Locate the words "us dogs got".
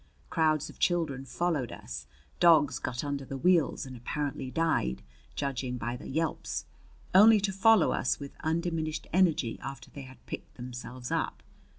1.71-3.03